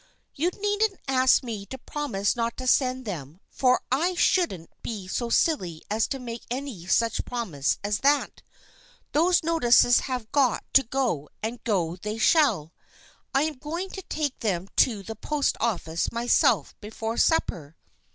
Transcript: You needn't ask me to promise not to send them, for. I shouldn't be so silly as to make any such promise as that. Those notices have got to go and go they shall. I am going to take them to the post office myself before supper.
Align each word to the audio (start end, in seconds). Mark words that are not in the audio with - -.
You 0.33 0.49
needn't 0.59 0.99
ask 1.07 1.43
me 1.43 1.63
to 1.67 1.77
promise 1.77 2.35
not 2.35 2.57
to 2.57 2.65
send 2.65 3.05
them, 3.05 3.39
for. 3.51 3.81
I 3.91 4.15
shouldn't 4.15 4.71
be 4.81 5.07
so 5.07 5.29
silly 5.29 5.83
as 5.91 6.07
to 6.07 6.17
make 6.17 6.41
any 6.49 6.87
such 6.87 7.23
promise 7.23 7.77
as 7.83 7.99
that. 7.99 8.41
Those 9.11 9.43
notices 9.43 9.99
have 10.09 10.31
got 10.31 10.63
to 10.73 10.81
go 10.81 11.29
and 11.43 11.63
go 11.63 11.97
they 11.97 12.17
shall. 12.17 12.73
I 13.35 13.43
am 13.43 13.59
going 13.59 13.91
to 13.91 14.01
take 14.01 14.39
them 14.39 14.69
to 14.77 15.03
the 15.03 15.15
post 15.15 15.55
office 15.59 16.11
myself 16.11 16.73
before 16.81 17.15
supper. 17.17 17.75